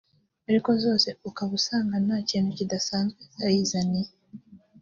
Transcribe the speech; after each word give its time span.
ariko 0.49 0.69
zose 0.83 1.09
ukaba 1.29 1.51
usanga 1.59 1.95
nta 2.05 2.17
kintu 2.29 2.49
kidasanzwe 2.57 3.21
zayizaniye 3.39 4.09